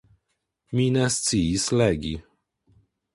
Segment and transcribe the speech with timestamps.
[0.77, 2.15] Mi ne sciis legi.